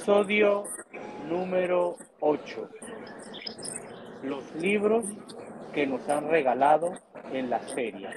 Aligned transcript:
Episodio 0.00 0.64
número 1.28 1.98
8. 2.20 2.70
Los 4.22 4.50
libros 4.54 5.04
que 5.74 5.86
nos 5.86 6.08
han 6.08 6.30
regalado 6.30 6.98
en 7.30 7.50
las 7.50 7.70
ferias. 7.74 8.16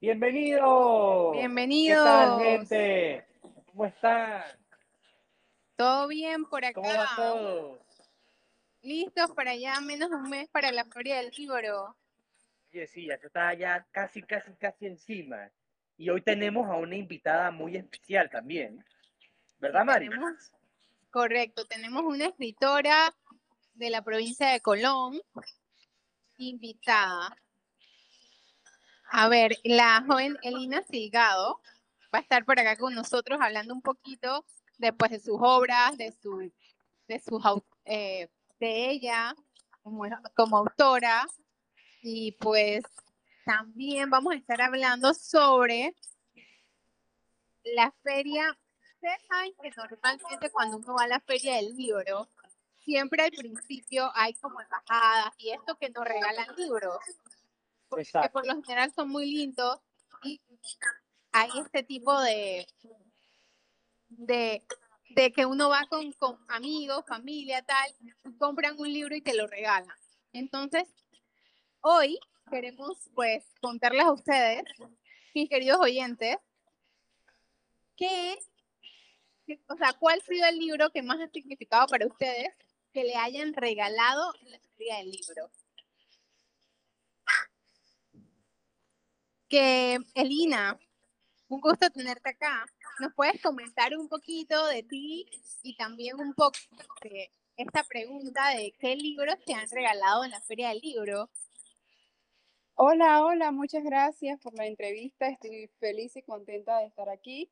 Bienvenidos. 0.00 1.32
Bienvenidos. 1.32 2.04
¿Qué 2.04 2.08
tal, 2.08 2.40
gente? 2.40 3.26
¿Cómo 3.66 3.86
están? 3.86 4.44
¿Todo 5.74 6.06
bien 6.06 6.44
por 6.44 6.64
acá? 6.64 6.80
¿Cómo 6.80 6.94
va 6.94 7.08
todo? 7.16 7.78
Listos 8.82 9.32
para 9.32 9.56
ya 9.56 9.80
menos 9.80 10.08
de 10.08 10.14
un 10.14 10.30
mes 10.30 10.48
para 10.50 10.70
la 10.70 10.84
feria 10.84 11.16
del 11.16 11.32
libro. 11.36 11.96
Oye, 12.72 12.86
sí, 12.86 13.06
ya 13.06 13.14
está 13.14 13.54
ya 13.54 13.84
casi, 13.90 14.22
casi, 14.22 14.52
casi 14.52 14.86
encima. 14.86 15.50
Y 15.96 16.10
hoy 16.10 16.22
tenemos 16.22 16.68
a 16.68 16.76
una 16.76 16.96
invitada 16.96 17.50
muy 17.50 17.76
especial 17.76 18.28
también. 18.30 18.84
¿Verdad, 19.58 19.84
Mari? 19.84 20.08
Correcto, 21.10 21.64
tenemos 21.66 22.02
una 22.02 22.26
escritora 22.26 23.14
de 23.74 23.90
la 23.90 24.02
provincia 24.02 24.48
de 24.48 24.60
Colón, 24.60 25.20
invitada. 26.38 27.36
A 29.10 29.28
ver, 29.28 29.56
la 29.62 30.04
joven 30.06 30.36
Elina 30.42 30.82
Silgado 30.82 31.60
va 32.12 32.18
a 32.18 32.22
estar 32.22 32.44
por 32.44 32.58
acá 32.58 32.76
con 32.76 32.94
nosotros 32.94 33.38
hablando 33.40 33.74
un 33.74 33.82
poquito 33.82 34.44
después 34.78 35.12
de 35.12 35.20
sus 35.20 35.38
obras, 35.40 35.96
de 35.96 36.12
su, 36.20 36.52
de 37.06 37.20
sus 37.20 37.42
eh, 37.84 38.28
de 38.58 38.90
ella 38.90 39.34
como 40.34 40.56
autora 40.56 41.26
y 42.02 42.32
pues 42.32 42.82
también 43.44 44.10
vamos 44.10 44.34
a 44.34 44.36
estar 44.36 44.60
hablando 44.60 45.14
sobre 45.14 45.94
la 47.64 47.92
feria. 48.02 48.56
Ustedes 48.94 49.20
saben 49.28 49.54
que 49.62 49.70
normalmente 49.76 50.50
cuando 50.50 50.78
uno 50.78 50.94
va 50.94 51.04
a 51.04 51.08
la 51.08 51.20
feria 51.20 51.56
del 51.56 51.76
libro, 51.76 52.28
siempre 52.84 53.22
al 53.22 53.30
principio 53.30 54.10
hay 54.14 54.34
como 54.34 54.60
embajadas 54.60 55.34
y 55.38 55.50
esto 55.50 55.76
que 55.78 55.90
nos 55.90 56.04
regalan 56.04 56.46
libros, 56.56 56.98
que 57.94 58.00
Exacto. 58.02 58.32
por 58.32 58.46
lo 58.46 58.62
general 58.62 58.92
son 58.94 59.08
muy 59.08 59.30
lindos 59.30 59.80
y 60.22 60.40
hay 61.32 61.50
este 61.60 61.82
tipo 61.82 62.18
de, 62.20 62.66
de, 64.08 64.64
de 65.10 65.32
que 65.32 65.46
uno 65.46 65.68
va 65.68 65.86
con, 65.88 66.12
con 66.12 66.38
amigos, 66.48 67.04
familia, 67.06 67.62
tal, 67.62 67.94
y 68.00 68.36
compran 68.38 68.78
un 68.78 68.92
libro 68.92 69.14
y 69.14 69.20
te 69.20 69.34
lo 69.34 69.46
regalan. 69.46 69.96
Entonces, 70.32 70.88
hoy 71.80 72.18
queremos 72.50 72.98
pues 73.14 73.44
contarles 73.60 74.04
a 74.04 74.12
ustedes, 74.12 74.64
mis 75.34 75.48
queridos 75.48 75.78
oyentes, 75.80 76.36
que, 77.96 78.38
o 79.68 79.76
sea, 79.76 79.92
cuál 79.94 80.20
ha 80.20 80.24
sido 80.24 80.46
el 80.46 80.58
libro 80.58 80.90
que 80.90 81.02
más 81.02 81.20
ha 81.20 81.28
significado 81.28 81.86
para 81.86 82.06
ustedes 82.06 82.48
que 82.92 83.04
le 83.04 83.16
hayan 83.16 83.52
regalado 83.54 84.32
en 84.40 84.52
la 84.52 84.60
feria 84.76 84.98
del 84.98 85.10
libro. 85.10 85.50
Que 89.48 89.98
Elina, 90.14 90.78
un 91.48 91.60
gusto 91.60 91.90
tenerte 91.90 92.30
acá. 92.30 92.66
¿Nos 93.00 93.12
puedes 93.14 93.40
comentar 93.42 93.96
un 93.96 94.08
poquito 94.08 94.66
de 94.66 94.82
ti 94.82 95.26
y 95.62 95.76
también 95.76 96.18
un 96.18 96.34
poco 96.34 96.56
esta 97.56 97.84
pregunta 97.84 98.50
de 98.50 98.72
qué 98.78 98.96
libros 98.96 99.36
te 99.44 99.54
han 99.54 99.68
regalado 99.70 100.24
en 100.24 100.30
la 100.30 100.40
feria 100.40 100.68
del 100.70 100.78
libro? 100.78 101.30
Hola, 102.76 103.24
hola, 103.24 103.52
muchas 103.52 103.84
gracias 103.84 104.40
por 104.40 104.54
la 104.54 104.66
entrevista. 104.66 105.28
Estoy 105.28 105.68
feliz 105.78 106.16
y 106.16 106.22
contenta 106.22 106.78
de 106.78 106.86
estar 106.86 107.08
aquí. 107.08 107.50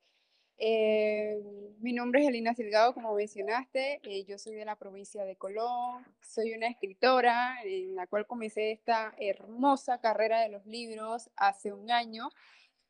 Eh, 0.58 1.41
mi 1.80 1.92
nombre 1.92 2.23
es 2.23 2.29
Elina 2.29 2.55
Silgado, 2.55 2.92
como 2.95 3.14
mencionaste. 3.14 4.01
eh, 4.02 4.24
yo 4.24 4.39
soy 4.39 4.55
de 4.57 4.64
la 4.64 4.77
provincia 4.77 5.24
de 5.24 5.36
Colón. 5.36 6.05
Soy 6.23 6.52
una 6.55 6.67
escritora 6.69 7.57
en 7.64 7.95
la 7.95 8.07
cual 8.08 8.27
comencé 8.27 8.73
esta 8.73 9.14
hermosa 9.19 10.01
carrera 10.01 10.41
de 10.41 10.48
los 10.48 10.67
libros 10.67 11.30
hace 11.36 11.73
un 11.73 11.91
año 11.91 12.29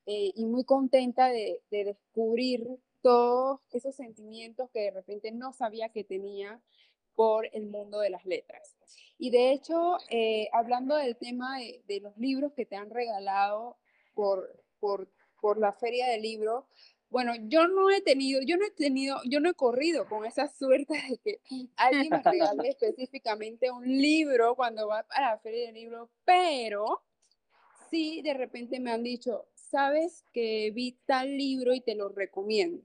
eh, 0.06 0.32
y 0.34 0.46
muy 0.46 0.64
contenta 0.64 1.28
de, 1.28 1.62
de 1.70 1.84
descubrir 1.84 2.66
todos 3.02 3.60
esos 3.72 3.94
sentimientos 3.94 4.70
que 4.72 4.80
de 4.80 4.90
repente 4.92 5.32
no 5.32 5.52
sabía 5.52 5.90
que 5.90 6.04
tenía 6.04 6.62
por 7.14 7.48
el 7.52 7.66
mundo 7.66 8.00
de 8.00 8.10
las 8.10 8.24
letras. 8.24 8.76
Y 9.18 9.30
de 9.30 9.52
hecho, 9.52 9.98
eh, 10.10 10.48
hablando 10.52 10.96
del 10.96 11.16
tema 11.16 11.58
de, 11.58 11.82
de 11.86 12.00
los 12.00 12.16
libros 12.16 12.52
que 12.54 12.66
te 12.66 12.76
han 12.76 12.90
regalado 12.90 13.76
por, 14.14 14.64
por, 14.80 15.08
por 15.40 15.58
la 15.58 15.72
feria 15.72 16.08
del 16.08 16.22
libro, 16.22 16.66
bueno, 17.12 17.34
yo 17.42 17.68
no 17.68 17.90
he 17.90 18.00
tenido, 18.00 18.40
yo 18.40 18.56
no 18.56 18.64
he 18.64 18.70
tenido, 18.70 19.20
yo 19.26 19.38
no 19.38 19.50
he 19.50 19.54
corrido 19.54 20.08
con 20.08 20.24
esa 20.24 20.48
suerte 20.48 20.94
de 20.94 21.18
que 21.18 21.40
alguien 21.76 22.08
me 22.08 22.22
regale 22.22 22.68
específicamente 22.70 23.70
un 23.70 23.84
libro 23.86 24.56
cuando 24.56 24.88
va 24.88 25.06
a 25.10 25.20
la 25.20 25.38
feria 25.38 25.66
del 25.66 25.74
libro, 25.74 26.10
pero 26.24 27.02
sí 27.90 28.22
de 28.22 28.32
repente 28.32 28.80
me 28.80 28.92
han 28.92 29.02
dicho, 29.02 29.46
sabes 29.54 30.24
que 30.32 30.70
vi 30.74 30.98
tal 31.04 31.36
libro 31.36 31.74
y 31.74 31.82
te 31.82 31.94
lo 31.94 32.08
recomiendo. 32.08 32.82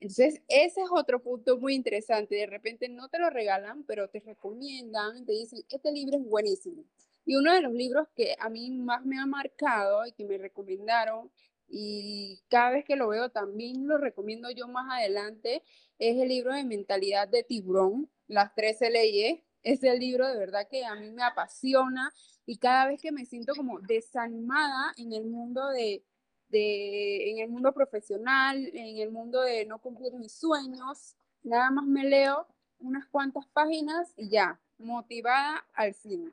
Entonces, 0.00 0.42
ese 0.48 0.82
es 0.82 0.88
otro 0.90 1.22
punto 1.22 1.58
muy 1.58 1.74
interesante. 1.74 2.36
De 2.36 2.46
repente 2.46 2.88
no 2.88 3.08
te 3.08 3.18
lo 3.18 3.30
regalan, 3.30 3.84
pero 3.84 4.08
te 4.08 4.20
recomiendan, 4.20 5.24
te 5.24 5.32
dicen, 5.32 5.64
este 5.68 5.92
libro 5.92 6.16
es 6.18 6.24
buenísimo. 6.24 6.84
Y 7.24 7.36
uno 7.36 7.52
de 7.52 7.60
los 7.60 7.72
libros 7.72 8.06
que 8.14 8.36
a 8.38 8.48
mí 8.48 8.70
más 8.70 9.04
me 9.04 9.18
ha 9.18 9.26
marcado 9.26 10.06
y 10.06 10.12
que 10.12 10.24
me 10.24 10.38
recomendaron, 10.38 11.30
y 11.68 12.40
cada 12.48 12.70
vez 12.70 12.84
que 12.84 12.96
lo 12.96 13.08
veo 13.08 13.30
también 13.30 13.88
lo 13.88 13.98
recomiendo 13.98 14.50
yo 14.50 14.68
más 14.68 14.86
adelante, 14.90 15.62
es 15.98 16.16
el 16.20 16.28
libro 16.28 16.54
de 16.54 16.64
Mentalidad 16.64 17.28
de 17.28 17.42
Tiburón, 17.42 18.10
Las 18.28 18.54
13 18.54 18.90
Leyes. 18.90 19.40
Es 19.62 19.82
el 19.82 19.98
libro 19.98 20.28
de 20.28 20.38
verdad 20.38 20.68
que 20.70 20.84
a 20.84 20.94
mí 20.94 21.10
me 21.10 21.24
apasiona 21.24 22.12
y 22.44 22.58
cada 22.58 22.86
vez 22.86 23.00
que 23.02 23.10
me 23.10 23.24
siento 23.24 23.52
como 23.56 23.80
desanimada 23.80 24.92
en 24.96 25.12
el 25.12 25.24
mundo 25.24 25.68
de, 25.70 26.04
de, 26.48 27.30
en 27.30 27.38
el 27.38 27.48
mundo 27.48 27.72
profesional, 27.72 28.70
en 28.72 28.98
el 28.98 29.10
mundo 29.10 29.42
de 29.42 29.66
no 29.66 29.80
cumplir 29.80 30.12
mis 30.14 30.32
sueños, 30.32 31.16
nada 31.42 31.70
más 31.70 31.86
me 31.86 32.04
leo 32.04 32.46
unas 32.78 33.06
cuantas 33.06 33.46
páginas 33.48 34.12
y 34.16 34.28
ya, 34.28 34.60
motivada 34.78 35.66
al 35.74 35.94
fin. 35.94 36.32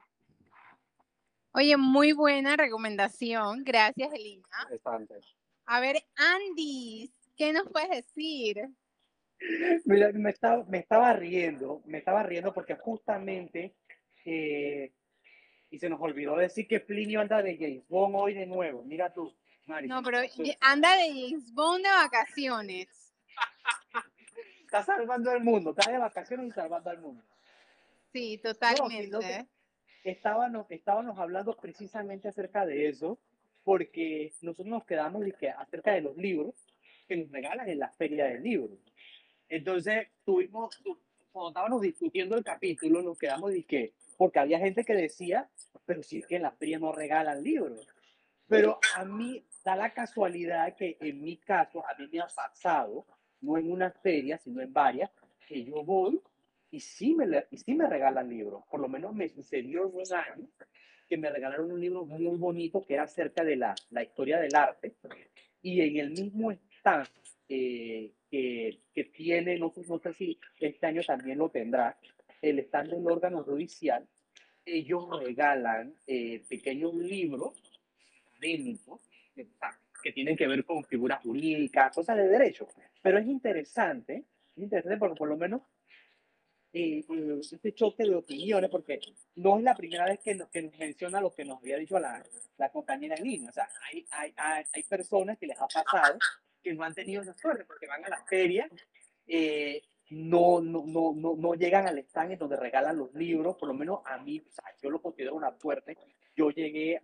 Oye, 1.54 1.78
muy 1.78 2.14
buena 2.14 2.58
recomendación. 2.58 3.64
Gracias, 3.64 4.12
Elina. 4.14 4.48
Bastante. 4.70 5.16
A 5.66 5.80
ver, 5.80 6.04
Andy, 6.16 7.14
¿qué 7.38 7.54
nos 7.54 7.70
puedes 7.70 7.90
decir? 7.90 8.70
Mira, 9.86 10.12
me 10.14 10.30
estaba, 10.30 10.64
me 10.66 10.80
estaba 10.80 11.14
riendo, 11.14 11.82
me 11.86 12.00
estaba 12.00 12.24
riendo 12.24 12.54
porque 12.54 12.76
justamente, 12.76 13.76
eh, 14.26 14.94
y 15.70 15.80
se 15.80 15.90
nos 15.90 16.02
olvidó 16.02 16.38
decir 16.38 16.68
que 16.68 16.80
Plinio 16.80 17.22
anda 17.22 17.42
de 17.42 17.58
James 17.58 17.88
Bond 17.88 18.16
hoy 18.16 18.34
de 18.34 18.46
nuevo. 18.46 18.84
Mira 18.84 19.14
tú, 19.14 19.36
No, 19.88 20.02
pero 20.04 20.20
anda 20.62 20.96
de 20.98 21.08
James 21.30 21.54
Bond 21.54 21.84
de 21.84 21.90
vacaciones. 21.92 22.88
Está 24.64 24.84
salvando 24.84 25.30
al 25.30 25.44
mundo, 25.44 25.76
está 25.78 25.92
de 25.92 26.00
vacaciones 26.00 26.48
y 26.48 26.52
salvando 26.52 26.90
al 26.90 27.00
mundo. 27.00 27.24
Sí, 28.12 28.40
totalmente. 28.40 29.46
Estábamos, 30.04 30.66
estábamos 30.70 31.20
hablando 31.20 31.56
precisamente 31.56 32.28
acerca 32.28 32.66
de 32.66 32.90
eso, 32.90 33.20
porque 33.64 34.34
nosotros 34.42 34.68
nos 34.68 34.84
quedamos 34.86 35.24
que 35.40 35.50
acerca 35.52 35.94
de 35.94 36.02
los 36.02 36.18
libros 36.18 36.56
que 37.08 37.18
nos 37.18 37.30
regalan 37.32 37.70
en 37.70 37.78
la 37.80 37.90
feria 37.90 38.26
del 38.26 38.42
libro. 38.42 38.76
Entonces, 39.48 40.08
tuvimos, 40.26 40.76
tu- 40.84 41.00
cuando 41.32 41.50
estábamos 41.50 41.82
discutiendo 41.82 42.36
el 42.36 42.44
capítulo, 42.44 43.04
nos 43.04 43.18
quedamos 43.18 43.52
de 43.52 43.64
que, 43.64 43.94
porque 44.18 44.40
había 44.40 44.58
gente 44.58 44.84
que 44.84 44.96
decía, 44.96 45.48
pero 45.86 46.02
si 46.02 46.18
es 46.18 46.26
que 46.28 46.38
en 46.38 46.42
la 46.42 46.52
feria 46.52 46.80
no 46.80 46.92
regalan 46.92 47.44
libros. 47.44 47.88
Pero 48.48 48.80
a 48.96 49.06
mí 49.06 49.44
da 49.64 49.76
la 49.76 49.94
casualidad 49.94 50.76
que 50.76 50.98
en 51.00 51.22
mi 51.22 51.38
caso, 51.38 51.84
a 51.88 51.96
mí 51.98 52.08
me 52.12 52.20
ha 52.20 52.28
pasado, 52.28 53.06
no 53.42 53.58
en 53.58 53.72
una 53.72 53.92
feria, 53.92 54.38
sino 54.38 54.62
en 54.62 54.74
varias, 54.74 55.10
que 55.48 55.64
yo 55.64 55.84
voy 55.84 56.22
y 56.72 56.80
sí 56.80 57.14
me, 57.14 57.46
y 57.52 57.58
sí 57.58 57.74
me 57.74 57.88
regalan 57.88 58.30
libros. 58.30 58.64
Por 58.70 58.80
lo 58.80 58.88
menos 58.88 59.14
me 59.14 59.30
sucedió 59.30 59.88
un 59.88 60.02
año 60.14 60.48
que 61.08 61.18
me 61.18 61.30
regalaron 61.30 61.72
un 61.72 61.80
libro 61.80 62.06
muy 62.06 62.26
bonito 62.38 62.82
que 62.82 62.96
era 62.96 63.04
acerca 63.04 63.44
de 63.44 63.56
la, 63.56 63.76
la 63.92 64.04
historia 64.04 64.40
del 64.40 64.56
arte. 64.56 64.96
Y 65.62 65.82
en 65.82 65.98
el 65.98 66.10
mismo 66.12 66.52
stand 66.80 67.08
eh, 67.48 68.12
que, 68.30 68.80
que 68.94 69.04
tiene, 69.06 69.58
no 69.60 69.74
no 69.88 70.00
sé 70.00 70.14
si 70.14 70.40
este 70.60 70.88
año 70.88 71.02
también 71.04 71.38
lo 71.38 71.50
tendrá, 71.50 71.98
el 72.42 72.60
stand 72.60 72.92
del 72.92 73.06
órgano 73.06 73.44
judicial, 73.44 74.08
ellos 74.66 75.06
regalan 75.24 75.94
eh, 76.08 76.44
pequeños 76.50 76.96
libros 76.96 77.54
académicos 78.36 79.02
que, 79.34 80.12
tienen 80.12 80.36
que 80.36 80.48
ver 80.48 80.66
con 80.66 80.84
figuras 80.84 81.22
jurídicas, 81.22 81.94
cosas 81.94 82.18
de 82.18 82.28
derecho. 82.28 82.68
Pero 83.02 83.18
es 83.18 83.28
interesante, 83.28 84.26
es 84.56 84.64
interesante 84.64 84.98
porque 84.98 85.16
por 85.16 85.30
lo 85.30 85.38
menos 85.38 85.62
eh, 86.74 87.06
eh, 87.08 87.40
este 87.40 87.74
choque 87.74 88.04
de 88.04 88.16
opiniones, 88.16 88.70
porque 88.70 89.00
no 89.36 89.58
es 89.58 89.64
la 89.64 89.76
primera 89.76 90.06
vez 90.06 90.20
que 90.20 90.36
nos, 90.36 90.50
que 90.50 90.64
nos 90.64 90.78
menciona 90.78 91.22
lo 91.22 91.34
que 91.34 91.46
nos 91.46 91.60
había 91.60 91.78
dicho 91.78 92.00
la, 92.00 92.24
la 92.58 92.70
compañera 92.70 93.16
en 93.16 93.24
línea. 93.24 93.50
O 93.50 93.54
sea, 93.54 93.70
hay, 93.90 94.06
hay, 94.12 94.34
hay, 94.36 94.64
hay 94.74 94.84
personas 94.84 95.38
que 95.38 95.48
les 95.48 95.60
ha 95.60 95.68
pasado 95.68 96.18
que 96.64 96.74
no 96.74 96.84
han 96.84 96.94
tenido 96.94 97.22
esa 97.22 97.34
suerte, 97.36 97.66
porque 97.66 97.88
van 97.88 98.04
a 98.06 98.10
las 98.10 98.28
ferias, 98.28 98.72
eh, 99.28 99.82
no, 100.10 100.62
no, 100.62 100.84
no, 100.86 101.14
no, 101.14 101.36
no 101.36 101.54
llegan 101.56 101.88
al 101.88 101.98
stand 102.00 102.32
en 102.32 102.40
donde 102.40 102.56
regalan 102.56 102.98
los 102.98 103.14
libros, 103.14 103.58
por 103.58 103.68
lo 103.68 103.74
menos 103.74 104.00
a 104.06 104.18
mí, 104.18 104.40
o 104.40 104.52
sea, 104.52 104.66
yo 104.82 104.90
lo 104.90 105.02
considero 105.02 105.36
una 105.36 105.52
suerte. 105.60 105.98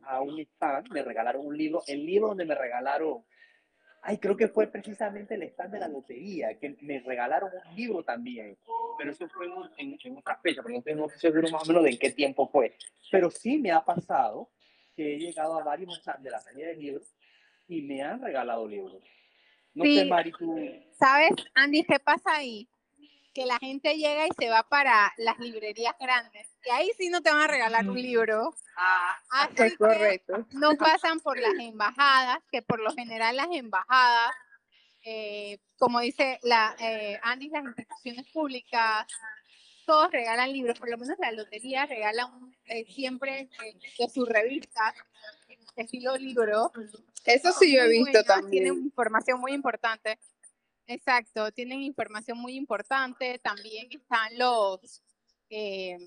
A 0.09 0.21
un 0.21 0.39
stand, 0.39 0.91
me 0.91 1.03
regalaron 1.03 1.45
un 1.45 1.55
libro, 1.55 1.83
el 1.87 2.05
libro 2.05 2.29
donde 2.29 2.45
me 2.45 2.55
regalaron, 2.55 3.23
ay, 4.01 4.17
creo 4.17 4.35
que 4.35 4.47
fue 4.47 4.67
precisamente 4.67 5.35
el 5.35 5.43
stand 5.43 5.73
de 5.73 5.79
la 5.79 5.87
lotería, 5.87 6.57
que 6.57 6.75
me 6.81 6.99
regalaron 6.99 7.51
un 7.53 7.75
libro 7.75 8.03
también, 8.03 8.57
pero 8.97 9.11
eso 9.11 9.27
fue 9.29 9.45
en, 9.77 9.97
en, 10.03 10.17
otra 10.17 10.39
fecha, 10.41 10.63
pero 10.63 10.75
no 10.75 10.81
tengo 10.81 11.09
seguro 11.09 11.49
más 11.49 11.63
o 11.63 11.67
menos 11.67 11.83
de 11.83 11.91
en 11.91 11.99
qué 11.99 12.11
tiempo 12.11 12.49
fue. 12.49 12.75
Pero 13.11 13.29
sí 13.29 13.59
me 13.59 13.71
ha 13.71 13.85
pasado 13.85 14.49
que 14.95 15.15
he 15.15 15.19
llegado 15.19 15.59
a 15.59 15.63
varios 15.63 15.95
stands 15.95 16.23
de 16.23 16.31
la 16.31 16.41
feria 16.41 16.67
de 16.69 16.75
libros 16.75 17.15
y 17.67 17.83
me 17.83 18.01
han 18.01 18.21
regalado 18.21 18.67
libros. 18.67 19.03
No 19.73 19.85
sé, 19.85 20.05
Mari, 20.05 20.31
tú... 20.31 20.57
¿Sabes, 20.97 21.31
Andy, 21.53 21.83
qué 21.83 21.99
pasa 21.99 22.35
ahí? 22.35 22.67
Que 23.33 23.45
la 23.45 23.59
gente 23.59 23.93
llega 23.93 24.25
y 24.25 24.31
se 24.37 24.49
va 24.49 24.63
para 24.63 25.13
las 25.17 25.37
librerías 25.39 25.93
grandes. 25.99 26.48
Y 26.65 26.69
ahí 26.71 26.91
sí 26.97 27.09
no 27.09 27.21
te 27.21 27.31
van 27.31 27.41
a 27.41 27.47
regalar 27.47 27.89
un 27.89 28.01
libro. 28.01 28.55
Ah, 28.75 29.49
es 29.55 29.77
correcto. 29.77 30.45
No 30.51 30.75
pasan 30.75 31.19
por 31.19 31.39
las 31.39 31.53
embajadas, 31.59 32.39
que 32.51 32.61
por 32.61 32.79
lo 32.79 32.91
general 32.93 33.35
las 33.35 33.49
embajadas, 33.51 34.31
eh, 35.05 35.59
como 35.77 35.99
dice 36.01 36.39
la, 36.43 36.75
eh, 36.79 37.19
Andy, 37.23 37.49
las 37.49 37.63
instituciones 37.63 38.27
públicas, 38.31 39.07
todos 39.85 40.11
regalan 40.11 40.51
libros, 40.51 40.77
por 40.77 40.89
lo 40.89 40.97
menos 40.97 41.17
la 41.19 41.31
lotería 41.31 41.85
regala 41.85 42.31
eh, 42.65 42.85
siempre 42.93 43.49
de 43.97 44.09
sus 44.09 44.27
revistas 44.27 44.93
estilo 45.81 46.17
libro. 46.17 46.71
Eso 47.25 47.51
sí 47.53 47.75
yo 47.75 47.83
he 47.83 47.89
visto 47.89 48.23
también. 48.23 48.63
Tienen 48.63 48.83
información 48.83 49.39
muy 49.39 49.53
importante. 49.53 50.19
Exacto, 50.87 51.51
tienen 51.51 51.81
información 51.81 52.37
muy 52.37 52.55
importante. 52.55 53.39
También 53.39 53.87
están 53.91 54.37
los, 54.37 55.01
eh, 55.49 55.97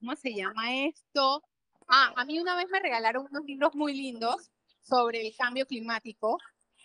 ¿cómo 0.00 0.16
se 0.16 0.34
llama 0.34 0.74
esto? 0.86 1.42
Ah, 1.88 2.12
a 2.16 2.24
mí 2.24 2.38
una 2.38 2.56
vez 2.56 2.68
me 2.70 2.80
regalaron 2.80 3.26
unos 3.30 3.44
libros 3.44 3.74
muy 3.74 3.94
lindos 3.94 4.50
sobre 4.82 5.26
el 5.26 5.34
cambio 5.36 5.66
climático. 5.66 6.38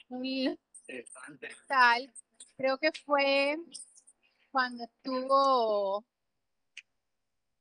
Muy 0.10 0.58
tal. 1.68 2.12
Creo 2.58 2.78
que 2.78 2.92
fue 3.06 3.58
cuando 4.52 4.84
estuvo 4.84 6.04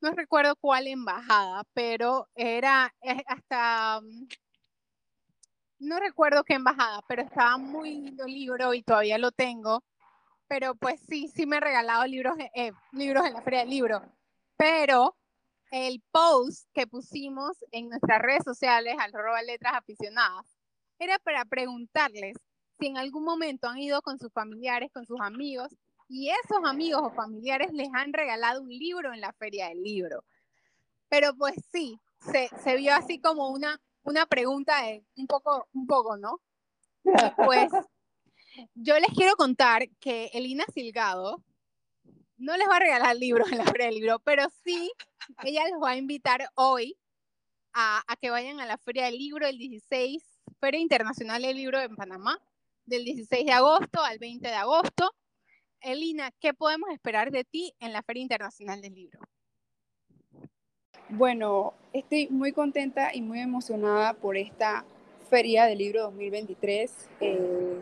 no 0.00 0.12
recuerdo 0.12 0.54
cuál 0.56 0.86
embajada, 0.86 1.64
pero 1.74 2.28
era 2.34 2.92
eh, 3.02 3.22
hasta, 3.26 4.00
mm, 4.00 4.28
no 5.80 5.98
recuerdo 6.00 6.44
qué 6.44 6.54
embajada, 6.54 7.02
pero 7.08 7.22
estaba 7.22 7.56
muy 7.56 7.94
lindo 7.94 8.24
el 8.24 8.32
libro 8.32 8.74
y 8.74 8.82
todavía 8.82 9.18
lo 9.18 9.32
tengo. 9.32 9.82
Pero 10.48 10.74
pues 10.74 11.00
sí, 11.08 11.28
sí 11.28 11.46
me 11.46 11.58
he 11.58 11.60
regalado 11.60 12.04
libros, 12.06 12.36
eh, 12.54 12.72
libros 12.92 13.26
en 13.26 13.34
la 13.34 13.42
feria 13.42 13.60
del 13.60 13.70
libro. 13.70 14.02
Pero 14.56 15.16
el 15.70 16.02
post 16.10 16.68
que 16.72 16.86
pusimos 16.86 17.56
en 17.70 17.90
nuestras 17.90 18.20
redes 18.20 18.44
sociales, 18.44 18.96
al 18.98 19.12
roba 19.12 19.42
letras 19.42 19.74
aficionadas, 19.74 20.46
era 20.98 21.18
para 21.18 21.44
preguntarles 21.44 22.36
si 22.78 22.86
en 22.86 22.96
algún 22.96 23.24
momento 23.24 23.68
han 23.68 23.78
ido 23.78 24.00
con 24.02 24.18
sus 24.18 24.32
familiares, 24.32 24.90
con 24.92 25.04
sus 25.06 25.20
amigos 25.20 25.76
y 26.08 26.30
esos 26.30 26.58
amigos 26.64 27.02
o 27.04 27.10
familiares 27.10 27.72
les 27.72 27.88
han 27.92 28.12
regalado 28.12 28.62
un 28.62 28.70
libro 28.70 29.12
en 29.12 29.20
la 29.20 29.32
feria 29.34 29.68
del 29.68 29.82
libro. 29.82 30.24
Pero 31.08 31.34
pues 31.34 31.54
sí, 31.70 32.00
se, 32.32 32.76
vio 32.76 32.94
así 32.94 33.20
como 33.20 33.50
una, 33.50 33.80
una 34.02 34.26
pregunta 34.26 34.82
de 34.82 35.04
un 35.16 35.26
poco, 35.26 35.68
un 35.72 35.86
poco, 35.86 36.16
¿no? 36.16 36.40
Pues 37.36 37.70
yo 38.80 38.98
les 38.98 39.10
quiero 39.14 39.34
contar 39.36 39.88
que 40.00 40.30
Elina 40.32 40.64
Silgado 40.72 41.42
no 42.36 42.56
les 42.56 42.68
va 42.68 42.76
a 42.76 42.80
regalar 42.80 43.16
libros 43.16 43.50
en 43.50 43.58
la 43.58 43.64
feria 43.64 43.86
del 43.86 43.96
libro, 43.96 44.20
pero 44.20 44.44
sí, 44.64 44.92
ella 45.42 45.64
les 45.64 45.74
va 45.82 45.90
a 45.90 45.96
invitar 45.96 46.48
hoy 46.54 46.96
a, 47.72 48.02
que 48.20 48.30
vayan 48.30 48.60
a 48.60 48.66
la 48.66 48.78
feria 48.78 49.06
del 49.06 49.18
libro 49.18 49.46
el 49.46 49.58
16, 49.58 50.22
Feria 50.60 50.80
Internacional 50.80 51.42
del 51.42 51.56
Libro 51.56 51.80
en 51.80 51.96
Panamá, 51.96 52.40
del 52.86 53.04
16 53.04 53.44
de 53.44 53.52
agosto 53.52 54.02
al 54.02 54.18
20 54.18 54.46
de 54.46 54.54
agosto. 54.54 55.12
Elina, 55.80 56.30
¿qué 56.40 56.54
podemos 56.54 56.90
esperar 56.90 57.30
de 57.30 57.44
ti 57.44 57.74
en 57.80 57.92
la 57.92 58.02
Feria 58.02 58.22
Internacional 58.22 58.80
del 58.80 58.94
Libro? 58.94 59.20
Bueno, 61.10 61.74
estoy 61.92 62.28
muy 62.28 62.52
contenta 62.52 63.14
y 63.14 63.20
muy 63.20 63.40
emocionada 63.40 64.14
por 64.14 64.36
esta 64.36 64.84
Feria 65.30 65.66
del 65.66 65.78
Libro 65.78 66.02
2023. 66.04 66.92
Eh, 67.20 67.80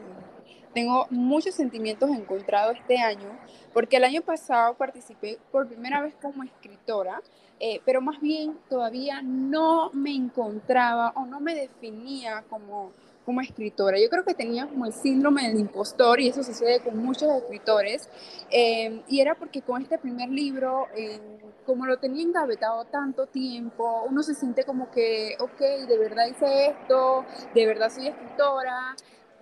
tengo 0.76 1.06
muchos 1.08 1.55
sentimientos 1.55 2.11
encontrados 2.11 2.76
este 2.76 2.99
año, 2.99 3.31
porque 3.73 3.96
el 3.96 4.05
año 4.05 4.20
pasado 4.20 4.75
participé 4.75 5.38
por 5.50 5.67
primera 5.67 6.02
vez 6.02 6.14
como 6.20 6.43
escritora, 6.43 7.23
eh, 7.58 7.81
pero 7.87 8.02
más 8.02 8.20
bien 8.20 8.58
todavía 8.69 9.23
no 9.23 9.90
me 9.94 10.14
encontraba 10.14 11.14
o 11.17 11.25
no 11.25 11.40
me 11.40 11.55
definía 11.55 12.44
como 12.50 12.93
como 13.25 13.40
escritora. 13.40 13.99
Yo 13.99 14.08
creo 14.08 14.25
que 14.25 14.34
tenía 14.34 14.69
como 14.69 14.87
el 14.87 14.93
síndrome 14.93 15.49
del 15.49 15.58
impostor 15.58 16.20
y 16.20 16.28
eso 16.28 16.44
sucede 16.44 16.78
con 16.78 16.96
muchos 16.96 17.28
escritores. 17.32 18.08
Eh, 18.50 19.02
y 19.08 19.20
era 19.20 19.34
porque 19.34 19.62
con 19.62 19.82
este 19.82 19.99
primer 19.99 20.28
libro, 20.28 20.87
eh, 20.94 21.19
como 21.64 21.87
lo 21.87 21.96
tenía 21.99 22.23
engavetado 22.23 22.84
tanto 22.84 23.26
tiempo, 23.26 24.05
uno 24.08 24.23
se 24.23 24.37
siente 24.37 24.62
como 24.62 24.93
que, 24.93 25.37
ok, 25.40 25.88
de 25.88 25.99
verdad 25.99 26.26
hice 26.28 26.69
esto, 26.69 27.25
de 27.52 27.67
verdad 27.67 27.90
soy 27.90 28.06
escritora. 28.06 28.94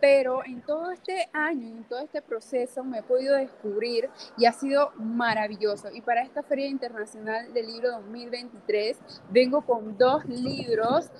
Pero 0.04 0.44
en 0.44 0.60
todo 0.60 0.90
este 0.90 1.30
año, 1.32 1.66
en 1.66 1.84
todo 1.84 2.00
este 2.00 2.20
proceso, 2.20 2.84
me 2.84 2.98
he 2.98 3.02
podido 3.02 3.36
descubrir 3.36 4.10
y 4.36 4.44
ha 4.44 4.52
sido 4.52 4.92
maravilloso. 4.98 5.88
Y 5.94 6.02
para 6.02 6.20
esta 6.20 6.42
Feria 6.42 6.66
Internacional 6.68 7.54
del 7.54 7.68
Libro 7.68 7.90
2023 7.92 8.98
vengo 9.30 9.62
con 9.62 9.96
dos 9.96 10.26
libros 10.26 11.10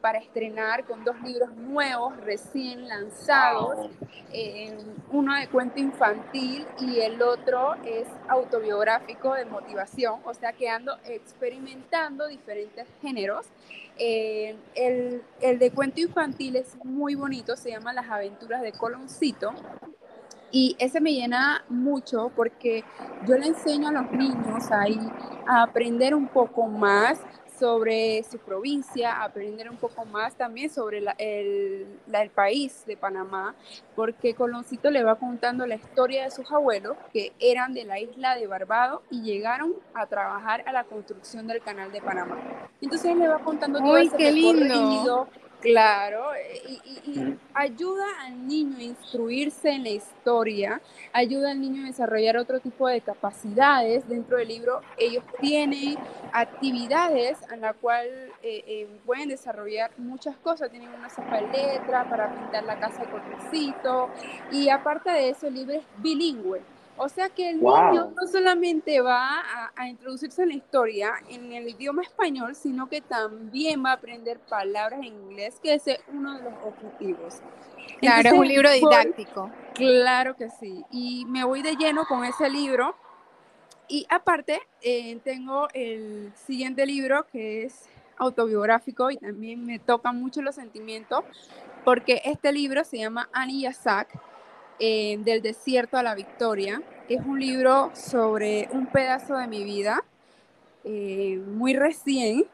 para 0.00 0.18
estrenar 0.18 0.84
con 0.84 1.02
dos 1.02 1.18
libros 1.22 1.54
nuevos 1.56 2.14
recién 2.18 2.86
lanzados, 2.86 3.90
uno 5.10 5.34
de 5.34 5.48
cuento 5.48 5.80
infantil 5.80 6.66
y 6.78 7.00
el 7.00 7.22
otro 7.22 7.74
es 7.84 8.06
autobiográfico 8.28 9.34
de 9.34 9.46
motivación, 9.46 10.20
o 10.24 10.34
sea 10.34 10.52
que 10.52 10.68
ando 10.68 10.96
experimentando 11.06 12.26
diferentes 12.26 12.86
géneros. 13.00 13.46
el, 13.98 15.22
el 15.40 15.58
de 15.58 15.70
cuento 15.70 16.00
infantil 16.00 16.56
es 16.56 16.76
muy 16.84 17.14
bonito, 17.14 17.56
se 17.56 17.70
llama 17.70 17.94
Las 17.94 18.10
aventuras 18.10 18.60
de 18.60 18.72
Coloncito, 18.72 19.54
y 20.54 20.76
ese 20.78 21.00
me 21.00 21.14
llena 21.14 21.64
mucho 21.70 22.30
porque 22.36 22.84
yo 23.26 23.38
le 23.38 23.46
enseño 23.46 23.88
a 23.88 23.92
los 23.92 24.12
niños 24.12 24.70
ahí 24.70 25.00
a 25.46 25.62
aprender 25.62 26.14
un 26.14 26.28
poco 26.28 26.66
más 26.66 27.18
sobre 27.62 28.24
su 28.24 28.38
provincia, 28.38 29.22
aprender 29.22 29.70
un 29.70 29.76
poco 29.76 30.04
más 30.04 30.34
también 30.34 30.68
sobre 30.68 30.98
el, 30.98 31.86
el, 32.12 32.30
país 32.30 32.82
de 32.86 32.96
Panamá, 32.96 33.54
porque 33.94 34.34
Coloncito 34.34 34.90
le 34.90 35.04
va 35.04 35.14
contando 35.14 35.64
la 35.64 35.76
historia 35.76 36.24
de 36.24 36.32
sus 36.32 36.50
abuelos 36.50 36.96
que 37.12 37.32
eran 37.38 37.72
de 37.72 37.84
la 37.84 38.00
isla 38.00 38.34
de 38.34 38.48
Barbado 38.48 39.02
y 39.10 39.22
llegaron 39.22 39.74
a 39.94 40.06
trabajar 40.06 40.64
a 40.66 40.72
la 40.72 40.82
construcción 40.82 41.46
del 41.46 41.62
canal 41.62 41.92
de 41.92 42.02
Panamá. 42.02 42.36
Entonces 42.80 43.12
él 43.12 43.20
le 43.20 43.28
va 43.28 43.38
contando 43.38 43.78
todo 43.78 43.96
ese 43.96 44.16
qué 44.16 44.32
lindo 44.32 45.28
Claro, 45.62 46.34
eh, 46.34 46.60
y, 47.06 47.38
ayuda 47.54 48.04
al 48.26 48.48
niño 48.48 48.78
a 48.78 48.82
instruirse 48.82 49.70
en 49.70 49.84
la 49.84 49.90
historia, 49.90 50.82
ayuda 51.12 51.52
al 51.52 51.60
niño 51.60 51.84
a 51.84 51.86
desarrollar 51.86 52.36
otro 52.36 52.58
tipo 52.58 52.88
de 52.88 53.00
capacidades. 53.00 54.08
Dentro 54.08 54.38
del 54.38 54.48
libro 54.48 54.80
ellos 54.98 55.22
tienen 55.40 55.96
actividades 56.32 57.38
en 57.52 57.60
la 57.60 57.74
cual 57.74 58.06
eh, 58.42 58.64
eh, 58.66 59.00
pueden 59.06 59.28
desarrollar 59.28 59.92
muchas 59.98 60.36
cosas. 60.38 60.68
Tienen 60.68 60.88
una 60.88 61.40
letra 61.52 62.10
para 62.10 62.34
pintar 62.34 62.64
la 62.64 62.80
casa 62.80 63.04
de 63.04 63.10
cortecito 63.10 64.10
y 64.50 64.68
aparte 64.68 65.12
de 65.12 65.28
eso 65.28 65.46
el 65.46 65.54
libro 65.54 65.74
es 65.74 65.84
bilingüe. 65.98 66.60
O 66.96 67.08
sea 67.08 67.30
que 67.30 67.50
el 67.50 67.56
niño 67.56 68.12
no 68.14 68.26
solamente 68.30 69.00
va 69.00 69.42
a, 69.74 69.88
introducirse 69.88 70.42
en 70.42 70.50
la 70.50 70.54
historia 70.54 71.14
en 71.28 71.52
el 71.52 71.68
idioma 71.68 72.02
español, 72.02 72.54
sino 72.54 72.88
que 72.88 73.00
también 73.00 73.84
va 73.84 73.90
a 73.90 73.94
aprender 73.94 74.38
palabras 74.40 75.00
en 75.00 75.06
inglés, 75.06 75.58
que 75.62 75.74
ese 75.74 75.92
es 75.92 76.00
uno 76.12 76.36
de 76.36 76.44
los 76.44 76.52
objetivos. 76.64 77.40
Claro, 77.98 78.28
es 78.28 78.34
un 78.34 78.46
libro 78.46 78.70
didáctico. 78.70 79.50
claro 79.74 80.36
que 80.36 80.50
sí. 80.50 80.84
Y 80.90 81.24
me 81.26 81.44
voy 81.44 81.62
de 81.62 81.76
lleno 81.76 82.04
con 82.06 82.24
ese 82.24 82.48
libro. 82.50 82.94
Y 83.88 84.06
aparte, 84.08 84.60
eh, 84.82 85.18
tengo 85.24 85.68
el 85.74 86.32
siguiente 86.46 86.86
libro 86.86 87.26
que 87.26 87.64
es 87.64 87.88
autobiográfico 88.16 89.10
y 89.10 89.16
también 89.16 89.64
me 89.64 89.78
toca 89.78 90.12
mucho 90.12 90.42
los 90.42 90.54
sentimientos, 90.54 91.24
porque 91.84 92.22
este 92.24 92.52
libro 92.52 92.84
se 92.84 92.98
llama 92.98 93.28
Annie 93.32 93.62
Yazak 93.62 94.08
eh, 94.78 95.18
del 95.20 95.42
desierto 95.42 95.96
a 95.96 96.02
la 96.02 96.14
victoria. 96.14 96.82
Es 97.08 97.20
un 97.24 97.40
libro 97.40 97.90
sobre 97.94 98.68
un 98.72 98.86
pedazo 98.86 99.36
de 99.36 99.46
mi 99.46 99.64
vida, 99.64 100.02
eh, 100.84 101.42
muy 101.46 101.74
recién, 101.74 102.46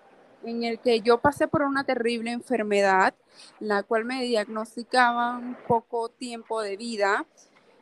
en 0.45 0.63
el 0.65 0.79
que 0.79 1.01
yo 1.01 1.19
pasé 1.19 1.49
por 1.49 1.63
una 1.63 1.85
terrible 1.85 2.31
enfermedad, 2.31 3.15
la 3.61 3.83
cual 3.83 4.05
me 4.05 4.23
diagnosticaban 4.23 5.59
poco 5.67 6.09
tiempo 6.09 6.61
de 6.61 6.77
vida 6.77 7.27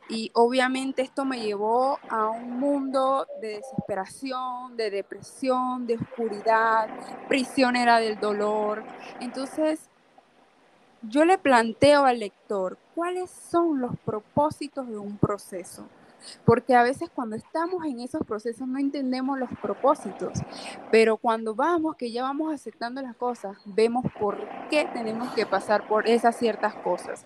y 0.09 0.31
obviamente 0.33 1.01
esto 1.01 1.25
me 1.25 1.41
llevó 1.41 1.99
a 2.09 2.29
un 2.29 2.59
mundo 2.59 3.27
de 3.41 3.57
desesperación, 3.57 4.77
de 4.77 4.89
depresión, 4.89 5.85
de 5.85 5.95
oscuridad, 5.95 6.87
prisionera 7.27 7.99
del 7.99 8.19
dolor. 8.19 8.83
Entonces, 9.19 9.89
yo 11.01 11.25
le 11.25 11.37
planteo 11.37 12.05
al 12.05 12.19
lector 12.19 12.77
cuáles 12.97 13.29
son 13.29 13.79
los 13.79 13.95
propósitos 13.99 14.87
de 14.87 14.97
un 14.97 15.19
proceso 15.19 15.83
porque 16.45 16.75
a 16.75 16.83
veces 16.83 17.09
cuando 17.13 17.35
estamos 17.35 17.85
en 17.85 17.99
esos 17.99 18.21
procesos 18.25 18.67
no 18.67 18.79
entendemos 18.79 19.37
los 19.39 19.49
propósitos, 19.61 20.39
pero 20.91 21.17
cuando 21.17 21.55
vamos, 21.55 21.95
que 21.95 22.11
ya 22.11 22.23
vamos 22.23 22.53
aceptando 22.53 23.01
las 23.01 23.15
cosas, 23.15 23.57
vemos 23.65 24.05
por 24.19 24.37
qué 24.69 24.85
tenemos 24.93 25.33
que 25.33 25.45
pasar 25.45 25.87
por 25.87 26.07
esas 26.07 26.37
ciertas 26.37 26.75
cosas. 26.75 27.25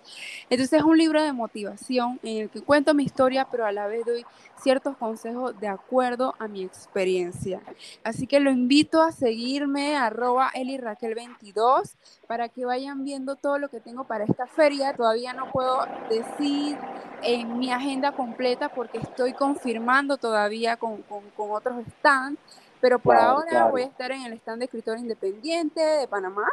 Entonces 0.49 0.79
es 0.79 0.83
un 0.83 0.97
libro 0.97 1.21
de 1.21 1.33
motivación 1.33 2.19
en 2.23 2.43
el 2.43 2.49
que 2.49 2.61
cuento 2.61 2.93
mi 2.93 3.03
historia, 3.03 3.47
pero 3.49 3.65
a 3.65 3.71
la 3.71 3.87
vez 3.87 4.05
doy 4.05 4.25
ciertos 4.61 4.97
consejos 4.97 5.59
de 5.59 5.67
acuerdo 5.67 6.35
a 6.39 6.47
mi 6.47 6.63
experiencia. 6.63 7.61
Así 8.03 8.27
que 8.27 8.39
lo 8.39 8.51
invito 8.51 9.01
a 9.01 9.11
seguirme, 9.11 9.95
arroba 9.95 10.51
eliraquel22, 10.53 11.95
para 12.27 12.49
que 12.49 12.65
vayan 12.65 13.03
viendo 13.03 13.35
todo 13.35 13.57
lo 13.57 13.69
que 13.69 13.79
tengo 13.79 14.05
para 14.05 14.25
esta 14.25 14.47
feria. 14.47 14.93
Todavía 14.93 15.33
no 15.33 15.51
puedo 15.51 15.85
decir 16.09 16.77
en 17.23 17.59
mi 17.59 17.71
agenda 17.71 18.11
completa 18.11 18.69
porque 18.69 18.97
estoy 18.97 19.33
confirmando 19.33 20.17
todavía 20.17 20.77
con, 20.77 21.03
otros 21.37 21.85
stands, 21.99 22.39
pero 22.79 22.99
por 22.99 23.15
ahora 23.15 23.65
voy 23.67 23.83
a 23.83 23.85
estar 23.85 24.11
en 24.11 24.23
el 24.23 24.33
stand 24.33 24.59
de 24.59 24.65
escritor 24.65 24.97
independiente 24.97 25.79
de 25.79 26.07
Panamá. 26.07 26.47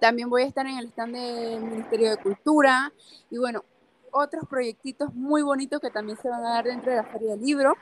También 0.00 0.28
voy 0.28 0.42
a 0.42 0.46
estar 0.46 0.66
en 0.66 0.78
el 0.78 0.86
stand 0.86 1.14
del 1.14 1.60
Ministerio 1.60 2.10
de 2.10 2.16
Cultura 2.18 2.92
y 3.30 3.38
bueno, 3.38 3.64
otros 4.10 4.44
proyectitos 4.48 5.14
muy 5.14 5.42
bonitos 5.42 5.80
que 5.80 5.90
también 5.90 6.18
se 6.18 6.28
van 6.28 6.44
a 6.44 6.54
dar 6.54 6.64
dentro 6.64 6.90
de 6.90 6.96
la 6.96 7.04
Feria 7.04 7.32
del 7.32 7.40
Libro. 7.40 7.74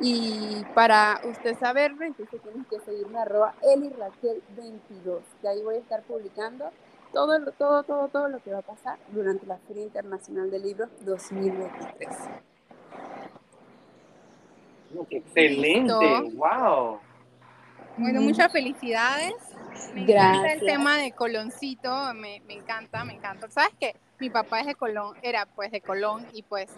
Y 0.00 0.64
para 0.74 1.20
usted 1.24 1.58
saberlo, 1.58 2.04
entonces 2.04 2.40
tienes 2.42 2.66
que 2.68 2.80
seguirme 2.80 3.18
arroba 3.18 3.54
eliraquel22, 3.62 5.20
que 5.40 5.48
ahí 5.48 5.62
voy 5.62 5.76
a 5.76 5.78
estar 5.78 6.02
publicando 6.02 6.70
todo, 7.12 7.52
todo, 7.52 7.82
todo, 7.82 8.08
todo 8.08 8.28
lo 8.28 8.42
que 8.42 8.52
va 8.52 8.58
a 8.58 8.62
pasar 8.62 8.98
durante 9.08 9.46
la 9.46 9.58
Feria 9.58 9.82
Internacional 9.84 10.50
del 10.50 10.62
Libro 10.62 10.86
2023. 11.00 12.08
Excelente, 15.10 15.92
wow. 16.34 16.98
Bueno, 17.96 18.20
muchas 18.22 18.50
felicidades. 18.50 19.34
Me 19.94 20.02
encanta 20.02 20.52
el 20.52 20.60
tema 20.60 20.98
de 20.98 21.12
Coloncito, 21.12 22.14
me, 22.14 22.40
me, 22.46 22.54
encanta, 22.54 23.04
me 23.04 23.14
encanta. 23.14 23.48
¿Sabes 23.50 23.72
qué? 23.78 23.94
Mi 24.18 24.30
papá 24.30 24.60
es 24.60 24.66
de 24.66 24.74
Colón, 24.74 25.16
era 25.22 25.46
pues 25.46 25.70
de 25.70 25.80
Colón 25.80 26.26
y 26.32 26.42
pues 26.42 26.70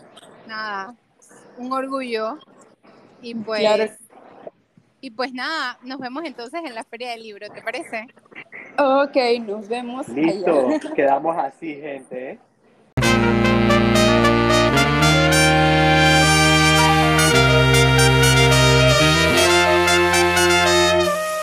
nada, 0.47 0.95
un 1.57 1.73
orgullo. 1.73 2.39
Y 3.21 3.35
pues, 3.35 3.99
y 5.01 5.11
pues 5.11 5.33
nada, 5.33 5.79
nos 5.83 5.99
vemos 5.99 6.25
entonces 6.25 6.61
en 6.65 6.75
la 6.75 6.85
Feria 6.85 7.11
del 7.11 7.23
Libro, 7.23 7.49
¿te 7.51 7.63
parece? 7.63 8.09
Ok, 8.83 9.17
nos 9.47 9.69
vemos. 9.69 10.09
Listo, 10.09 10.69
quedamos 10.95 11.37
así, 11.37 11.75
gente. 11.77 12.33
¿eh? 12.33 12.39